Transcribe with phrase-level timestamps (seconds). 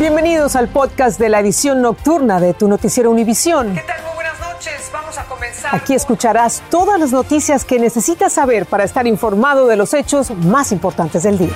[0.00, 3.74] Bienvenidos al podcast de la edición nocturna de tu noticiero Univisión.
[3.74, 4.02] ¿Qué tal?
[4.02, 4.90] Muy buenas noches.
[4.90, 5.74] Vamos a comenzar.
[5.74, 10.72] Aquí escucharás todas las noticias que necesitas saber para estar informado de los hechos más
[10.72, 11.52] importantes del día.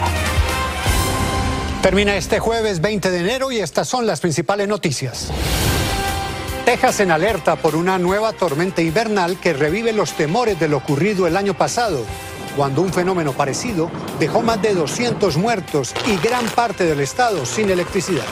[1.81, 5.31] Termina este jueves 20 de enero y estas son las principales noticias.
[6.67, 11.27] Texas en alerta por una nueva tormenta invernal que revive los temores de lo ocurrido
[11.27, 12.05] el año pasado,
[12.57, 17.71] cuando un fenómeno parecido dejó más de 200 muertos y gran parte del estado sin
[17.71, 18.25] electricidad.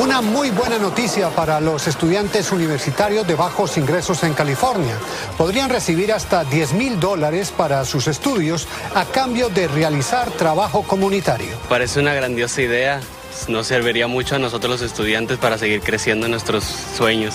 [0.00, 4.96] Una muy buena noticia para los estudiantes universitarios de bajos ingresos en California.
[5.36, 11.50] Podrían recibir hasta 10 mil dólares para sus estudios a cambio de realizar trabajo comunitario.
[11.68, 13.00] Parece una grandiosa idea.
[13.48, 17.34] Nos serviría mucho a nosotros los estudiantes para seguir creciendo en nuestros sueños.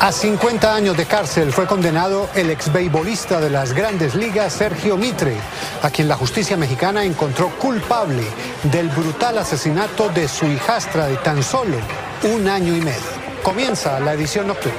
[0.00, 5.36] A 50 años de cárcel fue condenado el exbeibolista de las grandes ligas, Sergio Mitre,
[5.82, 8.22] a quien la justicia mexicana encontró culpable
[8.70, 11.78] del brutal asesinato de su hijastra de tan solo
[12.32, 13.18] un año y medio.
[13.42, 14.78] Comienza la edición nocturna.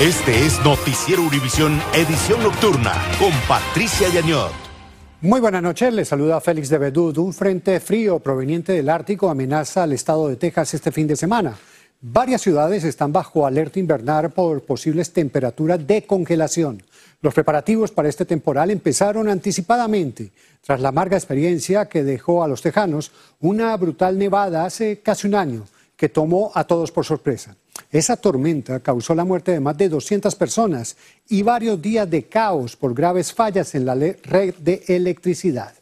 [0.00, 4.50] Este es Noticiero Univisión, edición nocturna, con Patricia Yañot.
[5.20, 7.16] Muy buenas noches, les saluda Félix de Bedud.
[7.18, 11.54] Un frente frío proveniente del Ártico amenaza al estado de Texas este fin de semana.
[12.02, 16.82] Varias ciudades están bajo alerta invernal por posibles temperaturas de congelación.
[17.20, 22.62] Los preparativos para este temporal empezaron anticipadamente, tras la amarga experiencia que dejó a los
[22.62, 27.54] tejanos una brutal nevada hace casi un año, que tomó a todos por sorpresa.
[27.90, 30.96] Esa tormenta causó la muerte de más de 200 personas
[31.28, 35.74] y varios días de caos por graves fallas en la red de electricidad.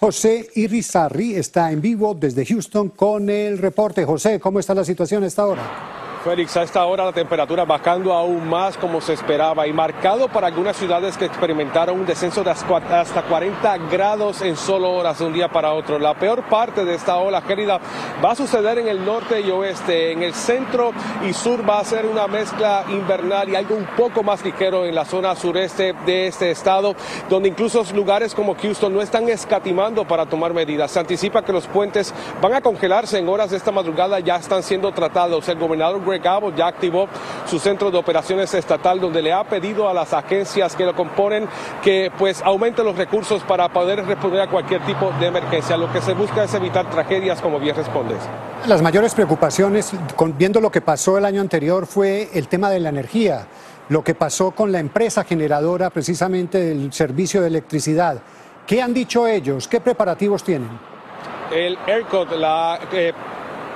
[0.00, 4.06] José Irizarri está en vivo desde Houston con el reporte.
[4.06, 6.09] José, ¿cómo está la situación a esta hora?
[6.24, 10.48] Félix, a esta hora la temperatura bajando aún más como se esperaba y marcado para
[10.48, 15.32] algunas ciudades que experimentaron un descenso de hasta 40 grados en solo horas de un
[15.32, 15.98] día para otro.
[15.98, 17.80] La peor parte de esta ola gélida
[18.22, 20.12] va a suceder en el norte y oeste.
[20.12, 20.92] En el centro
[21.26, 24.94] y sur va a ser una mezcla invernal y algo un poco más ligero en
[24.94, 26.94] la zona sureste de este estado,
[27.30, 30.90] donde incluso lugares como Houston no están escatimando para tomar medidas.
[30.90, 32.12] Se anticipa que los puentes
[32.42, 35.48] van a congelarse en horas de esta madrugada, ya están siendo tratados.
[35.48, 37.08] El gobernador Abbott ya activó
[37.46, 41.48] su centro de operaciones estatal donde le ha pedido a las agencias que lo componen
[41.82, 45.76] que pues aumente los recursos para poder responder a cualquier tipo de emergencia.
[45.76, 48.18] Lo que se busca es evitar tragedias como bien respondes.
[48.66, 49.92] Las mayores preocupaciones,
[50.36, 53.46] viendo lo que pasó el año anterior, fue el tema de la energía,
[53.88, 58.20] lo que pasó con la empresa generadora precisamente del servicio de electricidad.
[58.66, 59.66] ¿Qué han dicho ellos?
[59.66, 60.68] ¿Ququé preparativos tienen?
[61.50, 63.12] El ERCOT, la eh,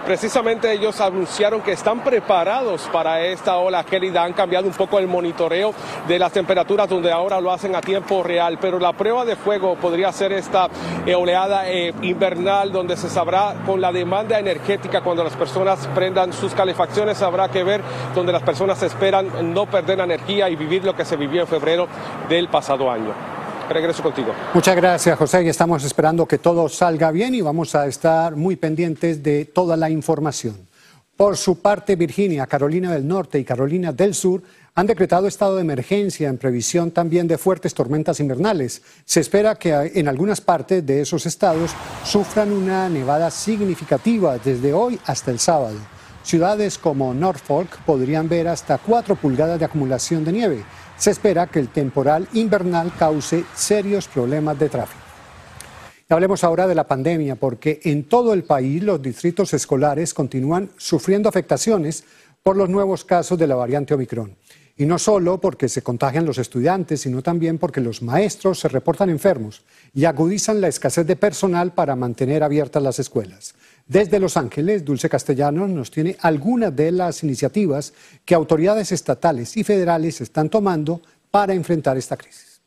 [0.04, 4.24] precisamente ellos anunciaron que están preparados para esta ola gélida.
[4.24, 5.74] Han cambiado un poco el monitoreo
[6.06, 9.76] de las temperaturas donde ahora lo hacen a tiempo real, pero la prueba de fuego
[9.76, 10.68] podría ser esta
[11.06, 16.32] eh, oleada eh, invernal donde se sabrá con la demanda energética cuando las personas prendan
[16.32, 17.82] sus calefacciones, habrá que ver
[18.14, 21.88] donde las personas esperan no perder energía y vivir lo que se vivió en febrero
[22.28, 24.32] del pasado año regreso contigo.
[24.52, 28.56] Muchas gracias, José, y estamos esperando que todo salga bien y vamos a estar muy
[28.56, 30.56] pendientes de toda la información.
[31.16, 34.42] Por su parte, Virginia, Carolina del Norte y Carolina del Sur
[34.74, 38.82] han decretado estado de emergencia en previsión también de fuertes tormentas invernales.
[39.04, 41.70] Se espera que en algunas partes de esos estados
[42.02, 45.76] sufran una nevada significativa desde hoy hasta el sábado.
[46.24, 50.64] Ciudades como Norfolk podrían ver hasta 4 pulgadas de acumulación de nieve.
[50.96, 55.00] Se espera que el temporal invernal cause serios problemas de tráfico.
[56.08, 61.28] hablemos ahora de la pandemia, porque en todo el país los distritos escolares continúan sufriendo
[61.28, 62.04] afectaciones
[62.44, 64.36] por los nuevos casos de la variante Omicron.
[64.76, 69.10] Y no solo porque se contagian los estudiantes, sino también porque los maestros se reportan
[69.10, 69.62] enfermos
[69.92, 73.54] y agudizan la escasez de personal para mantener abiertas las escuelas.
[73.86, 77.92] Desde Los Ángeles, Dulce Castellanos nos tiene algunas de las iniciativas
[78.24, 82.62] que autoridades estatales y federales están tomando para enfrentar esta crisis.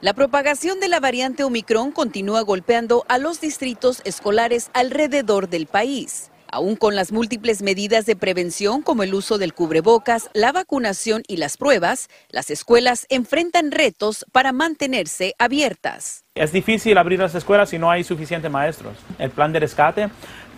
[0.00, 6.30] La propagación de la variante Omicron continúa golpeando a los distritos escolares alrededor del país.
[6.54, 11.38] Aún con las múltiples medidas de prevención como el uso del cubrebocas, la vacunación y
[11.38, 16.22] las pruebas, las escuelas enfrentan retos para mantenerse abiertas.
[16.36, 18.96] Es difícil abrir las escuelas si no hay suficientes maestros.
[19.18, 20.10] El plan de rescate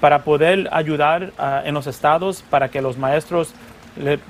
[0.02, 3.54] para poder ayudar ah, en los estados para que los maestros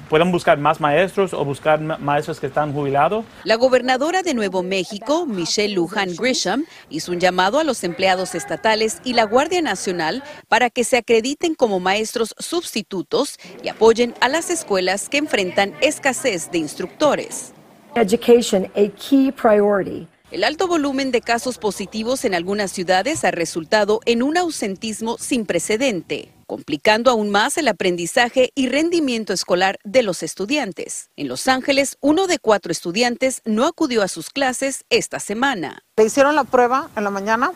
[0.08, 3.24] puedan buscar más maestros o buscar maestros que están jubilados.
[3.44, 9.00] La gobernadora de Nuevo México, Michelle Lujan Grisham, hizo un llamado a los empleados estatales
[9.04, 14.50] y la Guardia Nacional para que se acrediten como maestros sustitutos y apoyen a las
[14.50, 17.52] escuelas que enfrentan escasez de instructores.
[17.94, 20.06] Education, a key priority.
[20.32, 25.46] El alto volumen de casos positivos en algunas ciudades ha resultado en un ausentismo sin
[25.46, 31.10] precedente, complicando aún más el aprendizaje y rendimiento escolar de los estudiantes.
[31.14, 35.84] En Los Ángeles, uno de cuatro estudiantes no acudió a sus clases esta semana.
[35.96, 37.52] Le hicieron la prueba en la mañana,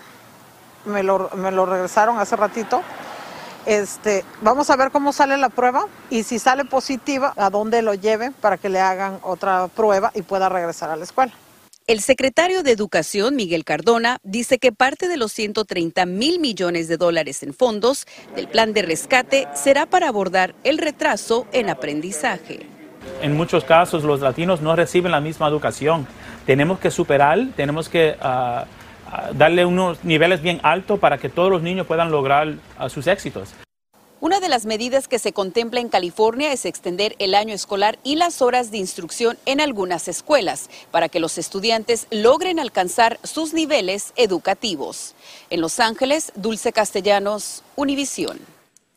[0.85, 1.29] me lo,
[1.67, 2.83] regresaron hace ratito.
[3.67, 7.95] Este, vamos a ver cómo sale la prueba y si sale positiva, a dónde lo
[7.95, 11.33] lleven para que le hagan otra prueba y pueda regresar a la escuela.
[11.87, 16.97] El secretario de Educación, Miguel Cardona, dice que parte de los 130 mil millones de
[16.97, 18.06] dólares en fondos
[18.37, 22.61] del plan de rescate será para abordar el retraso en aprendizaje.
[23.23, 26.06] En muchos casos los latinos no reciben la misma educación.
[26.47, 31.50] Tenemos que superar, tenemos que uh, uh, darle unos niveles bien altos para que todos
[31.50, 33.55] los niños puedan lograr uh, sus éxitos.
[34.23, 38.17] Una de las medidas que se contempla en California es extender el año escolar y
[38.17, 44.13] las horas de instrucción en algunas escuelas para que los estudiantes logren alcanzar sus niveles
[44.17, 45.15] educativos.
[45.49, 48.39] En Los Ángeles, Dulce Castellanos, Univisión.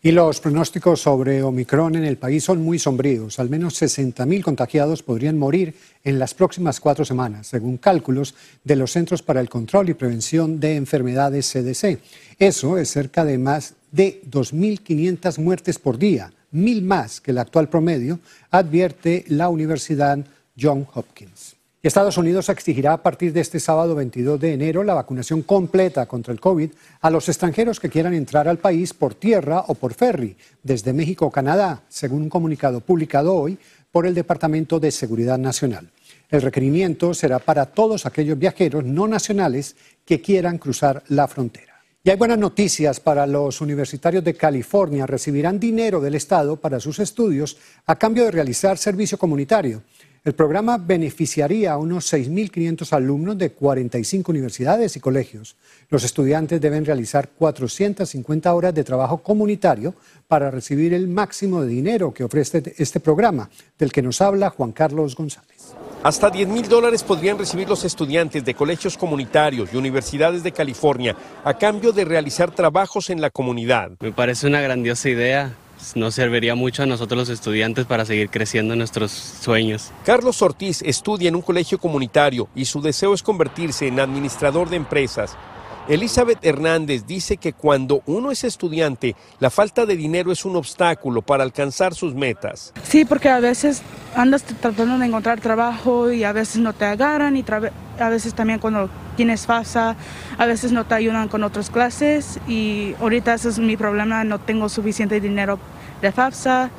[0.02, 3.40] Y los pronósticos sobre Omicron en el país son muy sombríos.
[3.40, 5.74] Al menos 60.000 contagiados podrían morir
[6.04, 8.36] en las próximas cuatro semanas, según cálculos
[8.66, 12.00] de los Centros para el Control y Prevención de Enfermedades CDC.
[12.38, 17.70] Eso es cerca de más de 2.500 muertes por día, mil más que el actual
[17.70, 18.20] promedio,
[18.50, 20.18] advierte la Universidad
[20.60, 21.56] Johns Hopkins.
[21.84, 26.34] Estados Unidos exigirá a partir de este sábado 22 de enero la vacunación completa contra
[26.34, 30.36] el COVID a los extranjeros que quieran entrar al país por tierra o por ferry
[30.64, 33.60] desde México o Canadá, según un comunicado publicado hoy
[33.92, 35.90] por el Departamento de Seguridad Nacional.
[36.32, 41.73] El requerimiento será para todos aquellos viajeros no nacionales que quieran cruzar la frontera.
[42.06, 45.06] Y hay buenas noticias para los universitarios de California.
[45.06, 47.56] Recibirán dinero del Estado para sus estudios
[47.86, 49.84] a cambio de realizar servicio comunitario.
[50.26, 55.56] El programa beneficiaría a unos 6.500 alumnos de 45 universidades y colegios.
[55.90, 59.96] Los estudiantes deben realizar 450 horas de trabajo comunitario
[60.28, 64.74] para recibir el máximo de dinero que ofrece este programa, del que nos habla Juan
[64.74, 65.74] Carlos González.
[66.04, 71.16] Hasta 10 mil dólares podrían recibir los estudiantes de colegios comunitarios y universidades de California
[71.46, 73.92] a cambio de realizar trabajos en la comunidad.
[74.02, 75.56] Me parece una grandiosa idea
[75.96, 79.92] nos serviría mucho a nosotros los estudiantes para seguir creciendo en nuestros sueños.
[80.06, 84.78] Carlos Ortiz estudia en un colegio comunitario y su deseo es convertirse en administrador de
[84.78, 85.36] empresas.
[85.90, 91.22] Elizabeth Hernández dice que cuando uno es estudiante, la falta de dinero es un obstáculo
[91.22, 92.72] para alcanzar sus metas.
[92.84, 93.82] Sí, porque a veces
[94.16, 97.44] andas tratando de encontrar trabajo y a veces no te agarran y
[98.00, 99.98] a veces también cuando tienes FAFSA,
[100.38, 104.40] a veces no te ayudan con otras clases y ahorita ese es mi problema, no
[104.40, 105.60] tengo suficiente dinero
[106.02, 106.70] de FAFSA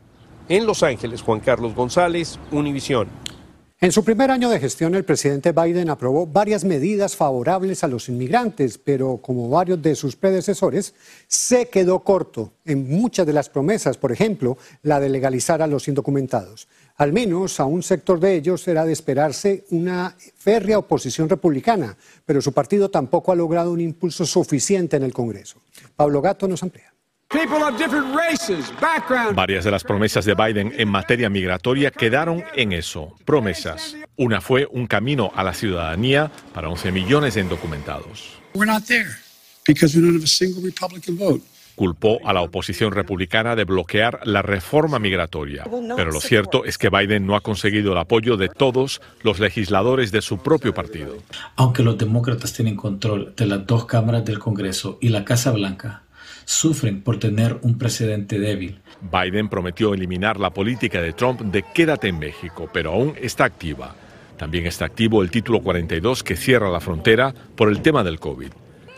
[0.49, 3.09] En Los Ángeles, Juan Carlos González, Univisión.
[3.81, 8.11] En su primer año de gestión, el presidente Biden aprobó varias medidas favorables a los
[8.11, 10.95] inmigrantes, pero como varios de sus predecesores,
[11.29, 15.89] se quedó corto en muchas de las promesas, por ejemplo, la de legalizar a los
[15.89, 16.69] indocumentados.
[16.97, 22.43] Al menos a un sector de ellos era de esperarse una férrea oposición republicana, pero
[22.43, 25.59] su partido tampoco ha logrado un impulso suficiente en el Congreso.
[25.97, 26.94] Pablo Gato nos amplía.
[29.35, 33.97] Varias de las promesas de Biden en materia migratoria quedaron en eso, promesas.
[34.17, 38.39] Una fue un camino a la ciudadanía para 11 millones de indocumentados.
[41.75, 45.65] Culpó a la oposición republicana de bloquear la reforma migratoria.
[45.97, 50.13] Pero lo cierto es que Biden no ha conseguido el apoyo de todos los legisladores
[50.13, 51.17] de su propio partido.
[51.57, 56.04] Aunque los demócratas tienen control de las dos cámaras del Congreso y la Casa Blanca,
[56.45, 58.81] sufren por tener un precedente débil.
[59.01, 63.95] Biden prometió eliminar la política de Trump de quédate en México, pero aún está activa.
[64.37, 68.51] También está activo el título 42 que cierra la frontera por el tema del COVID.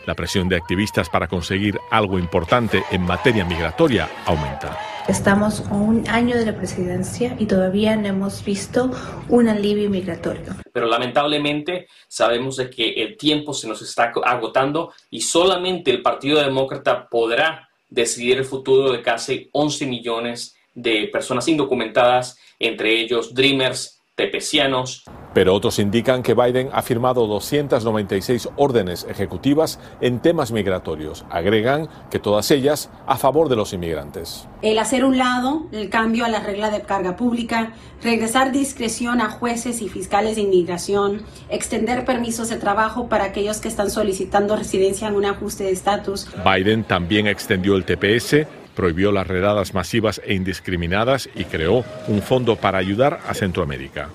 [0.05, 4.96] La presión de activistas para conseguir algo importante en materia migratoria aumenta.
[5.07, 8.91] Estamos a un año de la presidencia y todavía no hemos visto
[9.29, 10.53] un alivio migratorio.
[10.73, 16.41] Pero lamentablemente sabemos de que el tiempo se nos está agotando y solamente el Partido
[16.41, 23.96] Demócrata podrá decidir el futuro de casi 11 millones de personas indocumentadas, entre ellos Dreamers,
[24.17, 25.03] tepecianos.
[25.35, 31.23] Pero otros indican que Biden ha firmado 296 órdenes ejecutivas en temas migratorios.
[31.29, 34.47] Agregan que todas ellas a favor de los inmigrantes.
[34.63, 39.29] El hacer un lado el cambio a la regla de carga pública, regresar discreción a
[39.29, 45.07] jueces y fiscales de inmigración, extender permisos de trabajo para aquellos que están solicitando residencia
[45.07, 46.27] en un ajuste de estatus.
[46.43, 52.57] Biden también extendió el TPS prohibió las redadas masivas e indiscriminadas y creó un fondo
[52.57, 54.09] para ayudar a Centroamérica.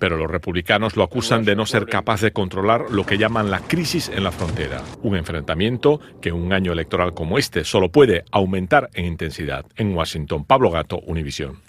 [0.00, 3.60] Pero los republicanos lo acusan de no ser capaz de controlar lo que llaman la
[3.60, 8.90] crisis en la frontera, un enfrentamiento que un año electoral como este solo puede aumentar
[8.94, 9.64] en intensidad.
[9.76, 11.60] En Washington, Pablo Gato, Univisión.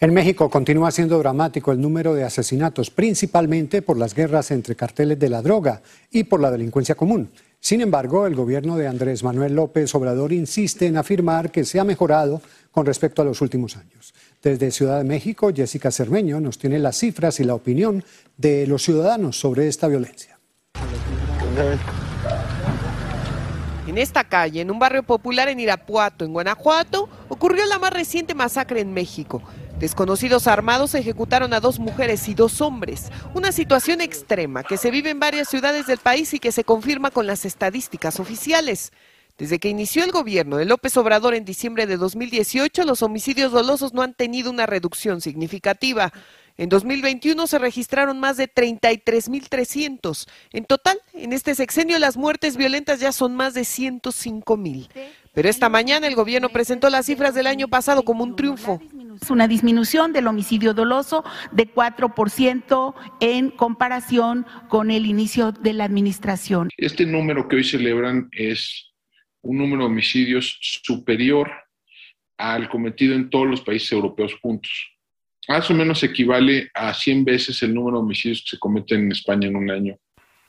[0.00, 5.16] En México continúa siendo dramático el número de asesinatos, principalmente por las guerras entre carteles
[5.16, 7.30] de la droga y por la delincuencia común.
[7.64, 11.84] Sin embargo, el gobierno de Andrés Manuel López Obrador insiste en afirmar que se ha
[11.84, 12.42] mejorado
[12.72, 14.12] con respecto a los últimos años.
[14.42, 18.02] Desde Ciudad de México, Jessica Cermeño nos tiene las cifras y la opinión
[18.36, 20.40] de los ciudadanos sobre esta violencia.
[23.86, 28.34] En esta calle, en un barrio popular en Irapuato, en Guanajuato, ocurrió la más reciente
[28.34, 29.40] masacre en México.
[29.82, 35.10] Desconocidos armados ejecutaron a dos mujeres y dos hombres, una situación extrema que se vive
[35.10, 38.92] en varias ciudades del país y que se confirma con las estadísticas oficiales.
[39.38, 43.92] Desde que inició el gobierno de López Obrador en diciembre de 2018, los homicidios dolosos
[43.92, 46.12] no han tenido una reducción significativa.
[46.56, 50.28] En 2021 se registraron más de 33.300.
[50.52, 54.88] En total, en este sexenio las muertes violentas ya son más de 105.000.
[55.34, 58.80] Pero esta mañana el gobierno presentó las cifras del año pasado como un triunfo.
[59.20, 65.84] Es una disminución del homicidio doloso de 4% en comparación con el inicio de la
[65.84, 66.70] administración.
[66.76, 68.92] Este número que hoy celebran es
[69.42, 71.50] un número de homicidios superior
[72.38, 74.72] al cometido en todos los países europeos juntos.
[75.48, 79.12] Más o menos equivale a 100 veces el número de homicidios que se cometen en
[79.12, 79.98] España en un año.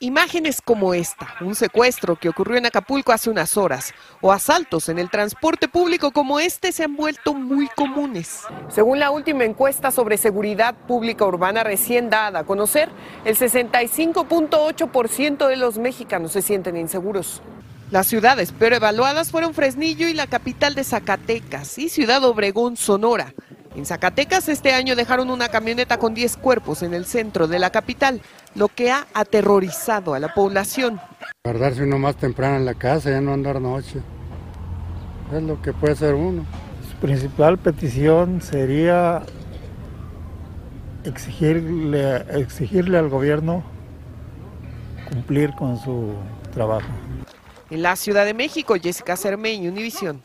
[0.04, 5.00] Imágenes como esta, un secuestro que ocurrió en Acapulco hace unas horas, o asaltos en
[5.00, 8.42] el transporte público como este se han vuelto muy comunes.
[8.68, 12.90] Según la última encuesta sobre seguridad pública urbana recién dada a conocer,
[13.24, 17.42] el 65.8% de los mexicanos se sienten inseguros.
[17.90, 23.34] Las ciudades peor evaluadas fueron Fresnillo y la capital de Zacatecas y Ciudad Obregón, Sonora.
[23.76, 27.72] En Zacatecas este año dejaron una camioneta con 10 cuerpos en el centro de la
[27.72, 28.22] capital,
[28.54, 31.00] lo que ha aterrorizado a la población.
[31.44, 34.00] Guardarse uno más temprano en la casa, ya no andar noche.
[35.34, 36.46] Es lo que puede hacer uno.
[36.88, 39.24] Su principal petición sería
[41.04, 43.64] exigirle, exigirle al gobierno
[45.10, 46.14] cumplir con su
[46.54, 46.88] trabajo.
[47.72, 50.22] En la Ciudad de México, Jessica Cermeño, Univisión.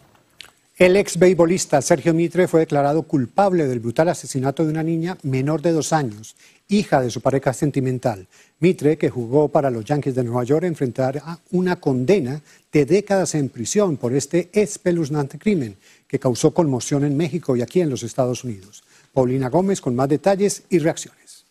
[0.78, 5.60] El ex beisbolista Sergio Mitre fue declarado culpable del brutal asesinato de una niña menor
[5.60, 6.36] de dos años,
[6.68, 8.28] hija de su pareja sentimental.
[8.60, 13.48] Mitre, que jugó para los Yankees de Nueva York, enfrentará una condena de décadas en
[13.48, 15.74] prisión por este espeluznante crimen
[16.06, 18.84] que causó conmoción en México y aquí en los Estados Unidos.
[19.12, 21.44] Paulina Gómez con más detalles y reacciones.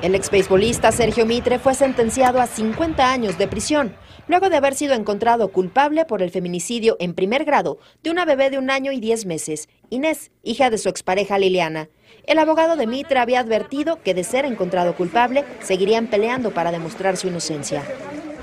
[0.00, 3.92] El ex beisbolista Sergio Mitre fue sentenciado a 50 años de prisión
[4.28, 8.50] luego de haber sido encontrado culpable por el feminicidio en primer grado de una bebé
[8.50, 11.88] de un año y diez meses, Inés, hija de su expareja Liliana.
[12.26, 17.16] El abogado de Mitra había advertido que de ser encontrado culpable, seguirían peleando para demostrar
[17.16, 17.84] su inocencia.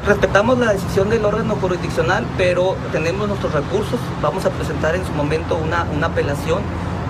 [0.06, 4.00] Respetamos la decisión del órgano jurisdiccional, pero tenemos nuestros recursos.
[4.22, 6.62] Vamos a presentar en su momento una, apelación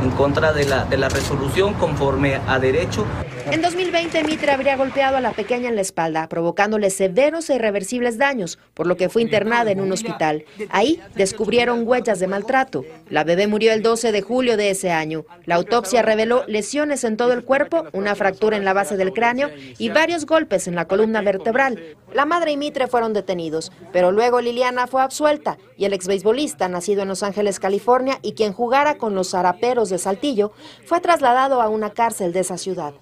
[0.04, 3.06] en contra de la resolución conforme a derecho.
[3.52, 8.18] En 2020, Mitra habría golpeado a la pequeña en la espalda, provocándole severos e irreversibles
[8.18, 10.46] daños, por lo que fue internada en un hospital.
[10.70, 12.86] Ahí descubrieron huellas de maltrato.
[13.10, 15.26] La bebé murió el 12 de julio de ese año.
[15.46, 19.50] La autopsia reveló lesiones en todo el cuerpo, una fractura en la base del cráneo
[19.78, 21.98] y varios golpes en la columna vertebral.
[22.14, 27.02] La madre y Mitre fueron detenidos, pero luego Liliana fue absuelta y el exbeisbolista, nacido
[27.02, 30.54] en Los Ángeles, California, y quien jugara con los zaraperos de Saltillo,
[30.86, 32.94] fue trasladado a una cárcel de esa ciudad.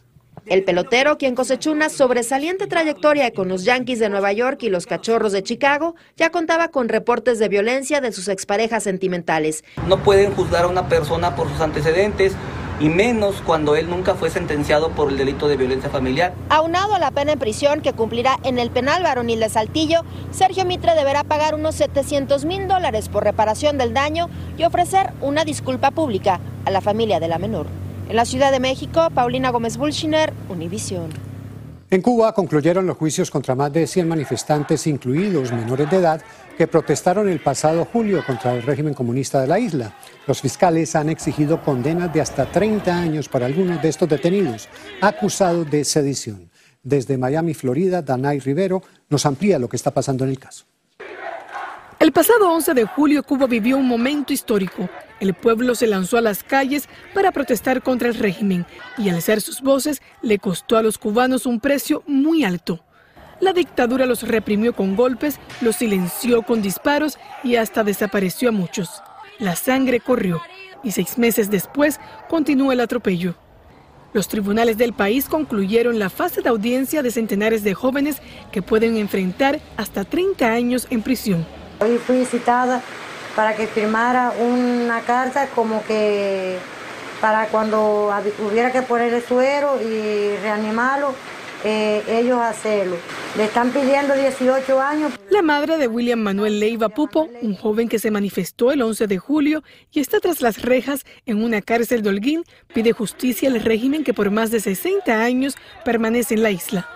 [0.47, 4.87] El pelotero, quien cosechó una sobresaliente trayectoria con los Yankees de Nueva York y los
[4.87, 9.63] Cachorros de Chicago, ya contaba con reportes de violencia de sus exparejas sentimentales.
[9.87, 12.33] No pueden juzgar a una persona por sus antecedentes
[12.79, 16.33] y menos cuando él nunca fue sentenciado por el delito de violencia familiar.
[16.49, 20.65] Aunado a la pena en prisión que cumplirá en el penal varonil de Saltillo, Sergio
[20.65, 25.91] Mitre deberá pagar unos 700 mil dólares por reparación del daño y ofrecer una disculpa
[25.91, 27.67] pública a la familia de la menor.
[28.11, 31.11] En la Ciudad de México, Paulina Gómez Bulchiner, Univisión.
[31.89, 36.21] En Cuba concluyeron los juicios contra más de 100 manifestantes, incluidos menores de edad,
[36.57, 39.95] que protestaron el pasado julio contra el régimen comunista de la isla.
[40.27, 44.67] Los fiscales han exigido condenas de hasta 30 años para algunos de estos detenidos,
[44.99, 46.51] acusados de sedición.
[46.83, 50.65] Desde Miami, Florida, Danay Rivero nos amplía lo que está pasando en el caso.
[52.01, 54.89] El pasado 11 de julio Cuba vivió un momento histórico.
[55.19, 58.65] El pueblo se lanzó a las calles para protestar contra el régimen
[58.97, 62.83] y alzar sus voces le costó a los cubanos un precio muy alto.
[63.39, 69.03] La dictadura los reprimió con golpes, los silenció con disparos y hasta desapareció a muchos.
[69.37, 70.41] La sangre corrió
[70.83, 73.35] y seis meses después continuó el atropello.
[74.11, 78.97] Los tribunales del país concluyeron la fase de audiencia de centenares de jóvenes que pueden
[78.97, 81.60] enfrentar hasta 30 años en prisión.
[81.81, 82.79] Hoy fui citada
[83.35, 86.59] para que firmara una carta como que
[87.19, 88.11] para cuando
[88.47, 91.15] hubiera que poner el suero y reanimarlo,
[91.63, 92.97] eh, ellos hacerlo.
[93.35, 95.13] Le están pidiendo 18 años.
[95.31, 99.17] La madre de William Manuel Leiva Pupo, un joven que se manifestó el 11 de
[99.17, 102.43] julio y está tras las rejas en una cárcel de Holguín,
[102.75, 106.87] pide justicia al régimen que por más de 60 años permanece en la isla.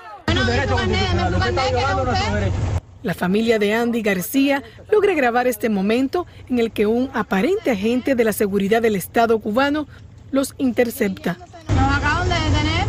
[3.06, 8.16] La familia de Andy García logra grabar este momento en el que un aparente agente
[8.16, 9.88] de la seguridad del Estado cubano
[10.32, 11.38] los intercepta.
[11.68, 12.88] Nos acaban de detener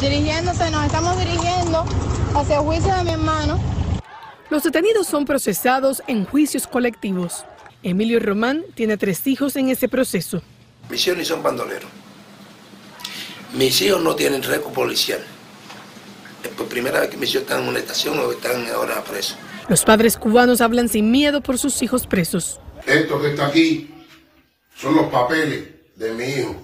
[0.00, 1.84] dirigiéndose, nos estamos dirigiendo
[2.34, 3.60] hacia el juicio de mi hermano.
[4.50, 7.44] Los detenidos son procesados en juicios colectivos.
[7.84, 10.42] Emilio Román tiene tres hijos en ese proceso.
[10.90, 11.88] Mis hijos ni son bandoleros.
[13.54, 15.20] Mis hijos no tienen récord policial.
[16.42, 19.36] Es por primera vez que mis hijos están en una estación o están ahora presos.
[19.68, 22.60] Los padres cubanos hablan sin miedo por sus hijos presos.
[22.86, 23.94] Esto que está aquí
[24.76, 26.56] son los papeles de mi hijo,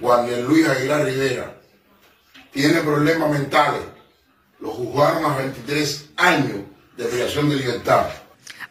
[0.00, 1.60] Juan Luis Aguilar Rivera.
[2.52, 3.82] Tiene problemas mentales.
[4.60, 6.60] Lo juzgaron a 23 años
[6.96, 8.06] de privación de libertad.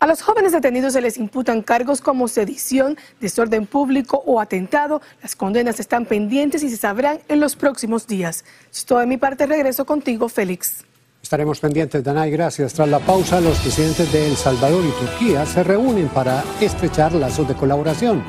[0.02, 5.02] A los jóvenes detenidos se les imputan cargos como sedición, desorden público o atentado.
[5.22, 8.46] Las condenas están pendientes y se sabrán en los próximos días.
[8.72, 9.46] Es todo de mi parte.
[9.46, 10.86] Regreso contigo, Félix.
[11.22, 12.32] Estaremos pendientes, Danay.
[12.32, 12.74] Gracias.
[12.74, 17.50] Tras la pausa, los presidentes de El Salvador y Turquía se reúnen para estrechar lazos
[17.50, 18.24] de colaboración.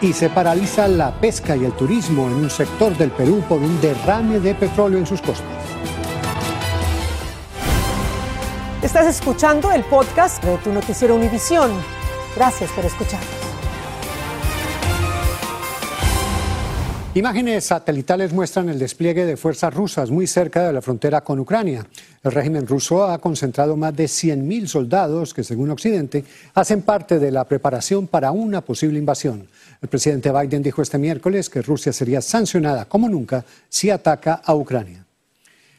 [0.00, 3.78] Y se paraliza la pesca y el turismo en un sector del Perú por un
[3.82, 5.75] derrame de petróleo en sus costas.
[8.86, 11.72] Estás escuchando el podcast de tu noticiero Univisión.
[12.36, 13.28] Gracias por escucharnos.
[17.14, 21.84] Imágenes satelitales muestran el despliegue de fuerzas rusas muy cerca de la frontera con Ucrania.
[22.22, 27.32] El régimen ruso ha concentrado más de 100.000 soldados que, según Occidente, hacen parte de
[27.32, 29.48] la preparación para una posible invasión.
[29.82, 34.54] El presidente Biden dijo este miércoles que Rusia sería sancionada como nunca si ataca a
[34.54, 35.05] Ucrania.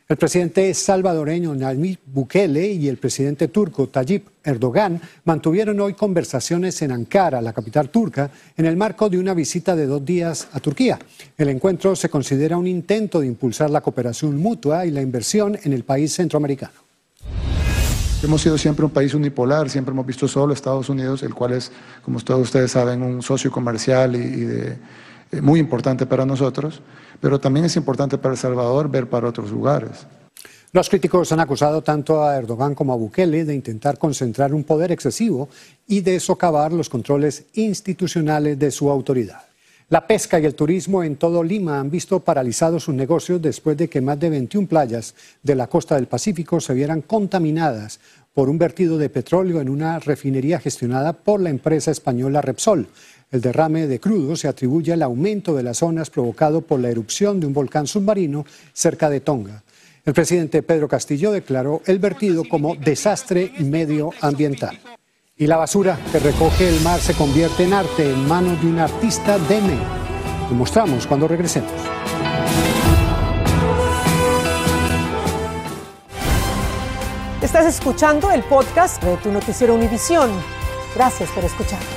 [0.09, 6.93] El presidente salvadoreño Nayib Bukele y el presidente turco Tayyip Erdogan mantuvieron hoy conversaciones en
[6.93, 10.97] Ankara, la capital turca, en el marco de una visita de dos días a Turquía.
[11.37, 15.73] El encuentro se considera un intento de impulsar la cooperación mutua y la inversión en
[15.73, 16.87] el país centroamericano.
[18.23, 21.69] Hemos sido siempre un país unipolar, siempre hemos visto solo Estados Unidos, el cual es,
[22.01, 24.77] como todos ustedes saben, un socio comercial y, eh,
[25.41, 26.81] muy importante para nosotros
[27.19, 30.07] pero también es importante para El Salvador ver para otros lugares.
[30.73, 34.91] Los críticos han acusado tanto a Erdogan como a Bukele de intentar concentrar un poder
[34.91, 35.49] excesivo
[35.87, 39.46] y de socavar los controles institucionales de su autoridad.
[39.89, 43.87] La pesca y el turismo en todo Lima han visto paralizados sus negocios después de
[43.87, 48.01] que más de 21 playas de la costa del Pacífico se vieran contaminadas
[48.33, 52.89] por un vertido de petróleo en una refinería gestionada por la empresa española Repsol.
[53.31, 57.39] El derrame de crudo se atribuye al aumento de las zonas provocado por la erupción
[57.39, 59.63] de un volcán submarino cerca de Tonga.
[60.03, 64.77] El presidente Pedro Castillo declaró el vertido como desastre medioambiental.
[65.39, 68.79] Y la basura que recoge el mar se convierte en arte en manos de un
[68.79, 69.85] artista de México.
[70.49, 71.71] Lo mostramos cuando regresemos.
[77.39, 80.31] Estás escuchando el podcast de tu noticiero Univisión.
[80.95, 81.87] Gracias por escucharnos.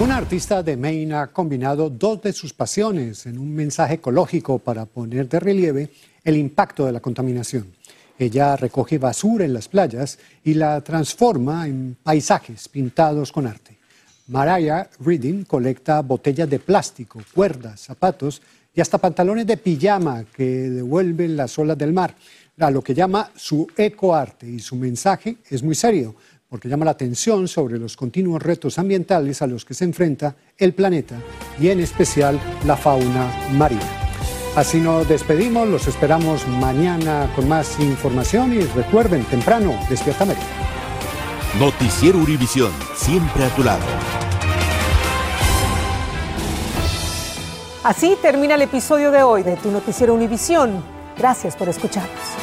[0.00, 4.86] Un artista de Maine ha combinado dos de sus pasiones en un mensaje ecológico para
[4.86, 5.90] poner de relieve
[6.24, 7.81] el impacto de la contaminación.
[8.22, 13.76] Ella recoge basura en las playas y la transforma en paisajes pintados con arte.
[14.28, 18.40] Mariah Reading colecta botellas de plástico, cuerdas, zapatos
[18.72, 22.14] y hasta pantalones de pijama que devuelven las olas del mar,
[22.60, 26.14] a lo que llama su ecoarte y su mensaje es muy serio
[26.48, 30.74] porque llama la atención sobre los continuos retos ambientales a los que se enfrenta el
[30.74, 31.18] planeta
[31.58, 34.01] y en especial la fauna marina.
[34.54, 40.44] Así nos despedimos, los esperamos mañana con más información y recuerden, temprano, Despierta América.
[41.58, 43.82] Noticiero Univisión, siempre a tu lado.
[47.82, 50.84] Así termina el episodio de hoy de Tu Noticiero Univisión.
[51.16, 52.41] Gracias por escucharnos.